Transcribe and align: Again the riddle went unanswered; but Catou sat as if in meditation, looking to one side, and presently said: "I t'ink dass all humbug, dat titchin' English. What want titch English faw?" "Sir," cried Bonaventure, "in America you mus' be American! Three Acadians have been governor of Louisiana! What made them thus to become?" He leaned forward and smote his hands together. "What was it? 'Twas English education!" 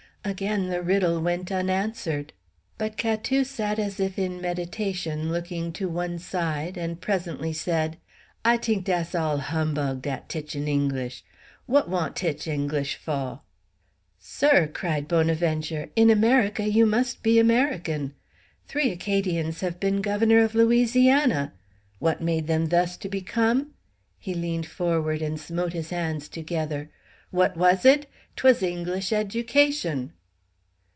Again 0.23 0.69
the 0.69 0.83
riddle 0.83 1.19
went 1.19 1.51
unanswered; 1.51 2.31
but 2.77 2.95
Catou 2.95 3.43
sat 3.43 3.79
as 3.79 3.99
if 3.99 4.19
in 4.19 4.39
meditation, 4.39 5.31
looking 5.31 5.73
to 5.73 5.89
one 5.89 6.19
side, 6.19 6.77
and 6.77 7.01
presently 7.01 7.51
said: 7.53 7.97
"I 8.45 8.57
t'ink 8.57 8.85
dass 8.85 9.15
all 9.15 9.39
humbug, 9.39 10.03
dat 10.03 10.29
titchin' 10.29 10.67
English. 10.67 11.23
What 11.65 11.89
want 11.89 12.15
titch 12.15 12.45
English 12.45 12.97
faw?" 12.97 13.39
"Sir," 14.19 14.67
cried 14.71 15.07
Bonaventure, 15.07 15.89
"in 15.95 16.11
America 16.11 16.69
you 16.69 16.85
mus' 16.85 17.15
be 17.15 17.39
American! 17.39 18.13
Three 18.67 18.91
Acadians 18.91 19.61
have 19.61 19.79
been 19.79 20.03
governor 20.03 20.43
of 20.43 20.53
Louisiana! 20.53 21.51
What 21.97 22.21
made 22.21 22.45
them 22.45 22.67
thus 22.67 22.95
to 22.97 23.09
become?" 23.09 23.73
He 24.19 24.35
leaned 24.35 24.67
forward 24.67 25.23
and 25.23 25.39
smote 25.39 25.73
his 25.73 25.89
hands 25.89 26.29
together. 26.29 26.91
"What 27.31 27.55
was 27.57 27.85
it? 27.85 28.07
'Twas 28.35 28.61
English 28.61 29.11
education!" 29.13 30.13